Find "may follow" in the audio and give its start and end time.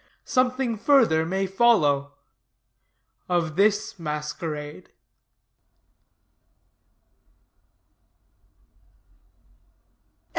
1.27-2.13